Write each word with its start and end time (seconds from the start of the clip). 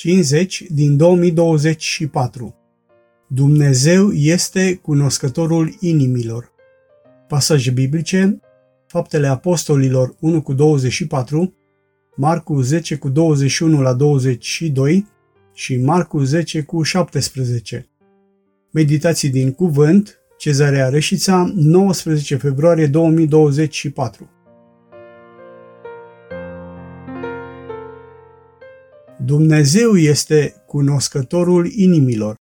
50 0.00 0.64
din 0.68 0.96
2024. 0.96 2.54
Dumnezeu 3.28 4.10
este 4.12 4.74
cunoscătorul 4.74 5.76
inimilor. 5.80 6.52
Pasaje 7.28 7.70
biblice, 7.70 8.40
Faptele 8.86 9.26
Apostolilor 9.26 10.16
1 10.20 10.42
cu 10.42 10.52
24, 10.52 11.54
Marcu 12.16 12.60
10 12.60 12.96
cu 12.96 13.08
21 13.08 13.80
la 13.80 13.92
22 13.92 15.06
și 15.54 15.76
Marcu 15.76 16.18
10 16.22 16.62
cu 16.62 16.82
17. 16.82 17.88
Meditații 18.70 19.28
din 19.28 19.52
cuvânt, 19.52 20.18
Cezarea 20.38 20.88
Reșița, 20.88 21.52
19 21.54 22.36
februarie 22.36 22.86
2024. 22.86 24.30
Dumnezeu 29.24 29.96
este 29.96 30.62
cunoscătorul 30.66 31.66
inimilor. 31.66 32.34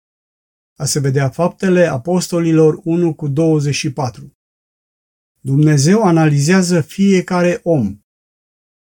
A 0.79 0.85
se 0.85 1.01
vedea 1.01 1.29
faptele 1.31 1.87
apostolilor 1.87 2.81
1 2.85 3.15
cu 3.15 3.29
24. 3.29 4.33
Dumnezeu 5.41 6.03
analizează 6.03 6.81
fiecare 6.81 7.61
om 7.63 7.99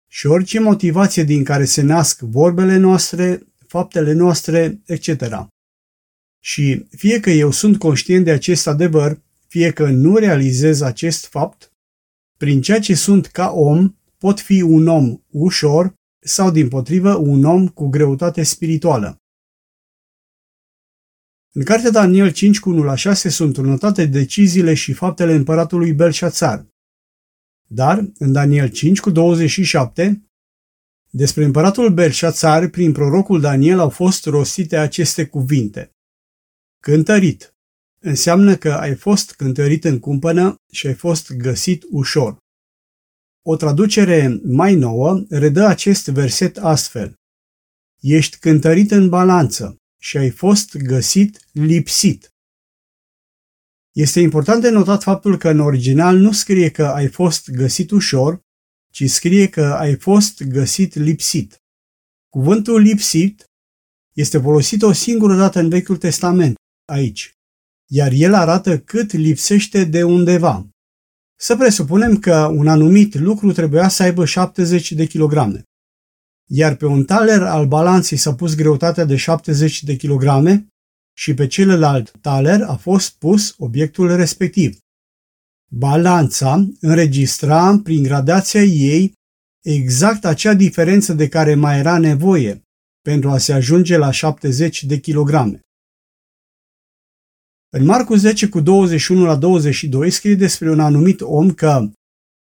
și 0.09 0.27
orice 0.27 0.59
motivație 0.59 1.23
din 1.23 1.43
care 1.43 1.65
se 1.65 1.81
nasc 1.81 2.19
vorbele 2.19 2.77
noastre, 2.77 3.47
faptele 3.67 4.13
noastre, 4.13 4.81
etc. 4.85 5.47
Și 6.43 6.85
fie 6.89 7.19
că 7.19 7.29
eu 7.29 7.51
sunt 7.51 7.77
conștient 7.77 8.25
de 8.25 8.31
acest 8.31 8.67
adevăr, 8.67 9.21
fie 9.47 9.71
că 9.71 9.89
nu 9.89 10.17
realizez 10.17 10.81
acest 10.81 11.25
fapt, 11.25 11.71
prin 12.37 12.61
ceea 12.61 12.79
ce 12.79 12.95
sunt 12.95 13.25
ca 13.25 13.49
om, 13.49 13.95
pot 14.17 14.39
fi 14.39 14.61
un 14.61 14.87
om 14.87 15.21
ușor 15.27 15.96
sau, 16.27 16.51
din 16.51 16.67
potrivă, 16.67 17.15
un 17.15 17.43
om 17.43 17.67
cu 17.67 17.87
greutate 17.87 18.43
spirituală. 18.43 19.21
În 21.53 21.63
cartea 21.63 21.91
Daniel 21.91 22.31
5 22.31 22.59
cu 22.59 22.69
1 22.69 22.83
la 22.83 22.95
6 22.95 23.29
sunt 23.29 23.57
notate 23.57 24.05
deciziile 24.05 24.73
și 24.73 24.93
faptele 24.93 25.33
împăratului 25.33 25.93
Belșațar. 25.93 26.67
Dar, 27.67 28.11
în 28.17 28.31
Daniel 28.31 28.69
5 28.69 28.99
cu 28.99 29.09
27, 29.09 30.21
despre 31.09 31.43
împăratul 31.43 31.93
Belșațar, 31.93 32.67
prin 32.67 32.91
prorocul 32.91 33.41
Daniel 33.41 33.79
au 33.79 33.89
fost 33.89 34.25
rostite 34.25 34.77
aceste 34.77 35.25
cuvinte. 35.25 35.91
Cântărit 36.81 37.55
înseamnă 37.99 38.55
că 38.55 38.73
ai 38.73 38.95
fost 38.95 39.35
cântărit 39.35 39.83
în 39.83 39.99
cumpănă 39.99 40.55
și 40.71 40.87
ai 40.87 40.93
fost 40.93 41.33
găsit 41.33 41.83
ușor. 41.89 42.37
O 43.49 43.55
traducere 43.55 44.39
mai 44.43 44.75
nouă 44.75 45.25
redă 45.29 45.65
acest 45.65 46.07
verset 46.07 46.57
astfel. 46.57 47.13
Ești 48.01 48.37
cântărit 48.37 48.91
în 48.91 49.09
balanță 49.09 49.75
și 50.01 50.17
ai 50.17 50.29
fost 50.29 50.77
găsit 50.77 51.47
lipsit. 51.51 52.29
Este 53.95 54.19
important 54.19 54.61
de 54.61 54.69
notat 54.69 55.03
faptul 55.03 55.37
că 55.37 55.49
în 55.49 55.59
original 55.59 56.17
nu 56.17 56.31
scrie 56.31 56.71
că 56.71 56.85
ai 56.85 57.07
fost 57.07 57.49
găsit 57.49 57.91
ușor, 57.91 58.39
ci 58.93 59.09
scrie 59.09 59.49
că 59.49 59.63
ai 59.63 59.95
fost 59.95 60.43
găsit 60.43 60.93
lipsit. 60.95 61.57
Cuvântul 62.29 62.81
lipsit 62.81 63.43
este 64.15 64.37
folosit 64.39 64.81
o 64.81 64.91
singură 64.91 65.35
dată 65.35 65.59
în 65.59 65.69
Vechiul 65.69 65.97
Testament, 65.97 66.55
aici, 66.91 67.31
iar 67.89 68.11
el 68.11 68.33
arată 68.33 68.79
cât 68.79 69.11
lipsește 69.11 69.83
de 69.83 70.03
undeva. 70.03 70.67
Să 71.39 71.55
presupunem 71.55 72.19
că 72.19 72.45
un 72.45 72.67
anumit 72.67 73.15
lucru 73.15 73.51
trebuia 73.51 73.87
să 73.87 74.03
aibă 74.03 74.25
70 74.25 74.91
de 74.91 75.05
kilograme, 75.05 75.63
iar 76.49 76.75
pe 76.75 76.85
un 76.85 77.05
taler 77.05 77.41
al 77.41 77.67
balanței 77.67 78.17
s-a 78.17 78.35
pus 78.35 78.55
greutatea 78.55 79.05
de 79.05 79.15
70 79.15 79.83
de 79.83 79.95
kilograme 79.95 80.67
și 81.17 81.33
pe 81.33 81.47
celălalt 81.47 82.11
taler 82.21 82.61
a 82.61 82.75
fost 82.75 83.17
pus 83.17 83.55
obiectul 83.57 84.15
respectiv. 84.15 84.77
Balanța 85.71 86.67
înregistra 86.79 87.79
prin 87.83 88.03
gradația 88.03 88.63
ei 88.63 89.13
exact 89.63 90.25
acea 90.25 90.53
diferență 90.53 91.13
de 91.13 91.27
care 91.27 91.55
mai 91.55 91.79
era 91.79 91.97
nevoie 91.97 92.61
pentru 93.01 93.29
a 93.29 93.37
se 93.37 93.53
ajunge 93.53 93.97
la 93.97 94.11
70 94.11 94.83
de 94.83 94.99
kilograme. 94.99 95.61
În 97.69 97.85
Marcu 97.85 98.15
10 98.15 98.49
cu 98.49 98.59
21 98.59 99.25
la 99.25 99.35
22 99.35 100.09
scrie 100.09 100.35
despre 100.35 100.69
un 100.71 100.79
anumit 100.79 101.21
om 101.21 101.53
că 101.53 101.89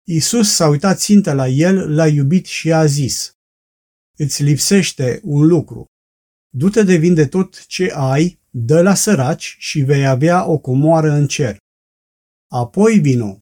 Isus 0.08 0.54
s-a 0.54 0.68
uitat 0.68 1.00
țintă 1.00 1.34
la 1.34 1.48
el, 1.48 1.96
l-a 1.96 2.08
iubit 2.08 2.46
și 2.46 2.74
a 2.74 2.86
zis 2.86 3.32
Îți 4.18 4.44
lipsește 4.44 5.20
un 5.24 5.48
lucru. 5.48 5.86
Du-te 6.50 6.84
de 6.84 6.96
vinde 6.96 7.26
tot 7.26 7.66
ce 7.66 7.92
ai, 7.94 8.40
dă 8.50 8.82
la 8.82 8.94
săraci 8.94 9.56
și 9.60 9.80
vei 9.82 10.08
avea 10.08 10.48
o 10.48 10.58
comoară 10.58 11.12
în 11.12 11.28
cer. 11.28 11.58
Apoi 12.52 13.00
vino, 13.00 13.40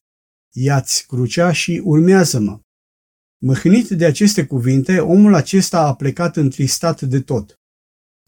ia-ți 0.54 1.06
crucea 1.06 1.52
și 1.52 1.80
urmează-mă. 1.84 2.60
Mâhnit 3.38 3.88
de 3.88 4.04
aceste 4.04 4.46
cuvinte, 4.46 4.98
omul 4.98 5.34
acesta 5.34 5.80
a 5.80 5.94
plecat 5.94 6.36
întristat 6.36 7.00
de 7.00 7.20
tot, 7.20 7.54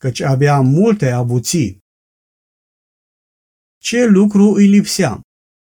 căci 0.00 0.20
avea 0.20 0.60
multe 0.60 1.10
avuții 1.10 1.78
ce 3.82 4.04
lucru 4.04 4.52
îi 4.52 4.66
lipsea? 4.66 5.20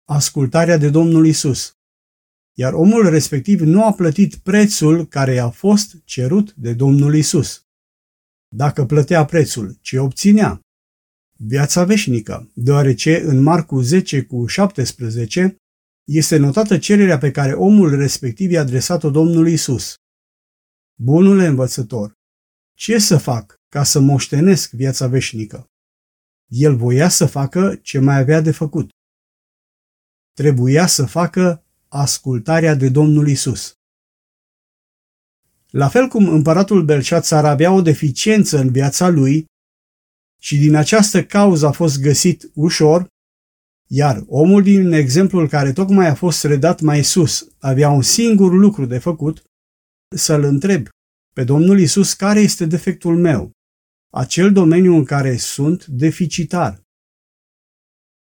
Ascultarea 0.08 0.78
de 0.78 0.90
Domnul 0.90 1.26
Isus. 1.26 1.74
Iar 2.58 2.74
omul 2.74 3.10
respectiv 3.10 3.60
nu 3.60 3.86
a 3.86 3.94
plătit 3.94 4.36
prețul 4.36 5.08
care 5.08 5.34
i-a 5.34 5.50
fost 5.50 6.04
cerut 6.06 6.54
de 6.54 6.74
Domnul 6.74 7.16
Isus. 7.16 7.62
Dacă 8.48 8.86
plătea 8.86 9.26
prețul, 9.26 9.78
ce 9.82 10.00
obținea? 10.00 10.60
Viața 11.38 11.84
veșnică, 11.84 12.52
deoarece 12.54 13.22
în 13.22 13.42
Marcu 13.42 13.82
10 13.82 14.24
cu 14.24 14.46
17 14.46 15.56
este 16.04 16.38
notată 16.38 16.78
cererea 16.78 17.18
pe 17.18 17.32
care 17.32 17.54
omul 17.54 17.96
respectiv 17.96 18.52
i-a 18.52 18.62
adresat-o 18.62 19.10
Domnului 19.10 19.54
Isus. 19.54 19.96
Bunule 21.00 21.46
învățător, 21.46 22.14
ce 22.78 22.98
să 22.98 23.18
fac 23.18 23.56
ca 23.70 23.84
să 23.84 24.00
moștenesc 24.00 24.72
viața 24.72 25.08
veșnică? 25.08 25.68
El 26.56 26.76
voia 26.76 27.10
să 27.10 27.26
facă 27.26 27.76
ce 27.76 28.00
mai 28.00 28.18
avea 28.18 28.42
de 28.42 28.52
făcut. 28.52 28.90
Trebuia 30.34 30.88
să 30.88 31.06
facă 31.06 31.64
ascultarea 31.88 32.76
de 32.76 32.90
Domnul 32.90 33.28
Isus. 33.28 33.74
La 35.70 35.88
fel 35.88 36.08
cum 36.08 36.28
împăratul 36.28 36.84
Belșațar 36.84 37.46
avea 37.46 37.72
o 37.72 37.82
deficiență 37.82 38.60
în 38.60 38.72
viața 38.72 39.10
lui 39.10 39.46
și 40.42 40.58
din 40.58 40.76
această 40.76 41.24
cauză 41.24 41.68
a 41.68 41.72
fost 41.72 42.02
găsit 42.02 42.52
ușor, 42.54 43.08
iar 43.88 44.24
omul 44.28 44.64
din 44.64 44.92
exemplul 44.92 45.48
care 45.48 45.74
tocmai 45.74 46.08
a 46.08 46.16
fost 46.16 46.44
redat 46.44 46.82
mai 46.82 47.04
sus 47.04 47.48
avea 47.60 47.90
un 47.90 48.02
singur 48.02 48.52
lucru 48.54 48.86
de 48.86 48.98
făcut, 48.98 49.44
să-l 50.16 50.44
întreb 50.44 50.88
pe 51.34 51.44
Domnul 51.44 51.80
Isus 51.80 52.14
care 52.14 52.40
este 52.40 52.66
defectul 52.66 53.18
meu 53.18 53.52
acel 54.16 54.52
domeniu 54.52 54.96
în 54.96 55.04
care 55.04 55.38
sunt 55.38 55.86
deficitar. 55.86 56.84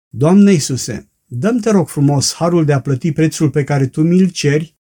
Doamne 0.09 0.51
Iisuse, 0.51 1.11
dăm 1.25 1.57
te 1.59 1.69
rog 1.69 1.87
frumos 1.87 2.33
harul 2.33 2.65
de 2.65 2.73
a 2.73 2.81
plăti 2.81 3.11
prețul 3.11 3.49
pe 3.49 3.63
care 3.63 3.87
Tu 3.87 4.01
mi-l 4.01 4.29
ceri 4.29 4.77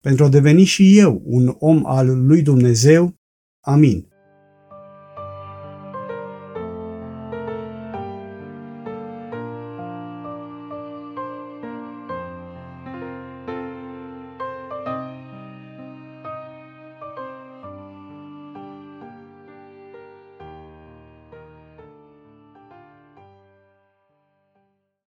pentru 0.00 0.24
a 0.24 0.28
deveni 0.28 0.64
și 0.64 0.98
eu 0.98 1.22
un 1.24 1.54
om 1.58 1.86
al 1.86 2.26
lui 2.26 2.42
Dumnezeu. 2.42 3.14
Amin. 3.60 4.13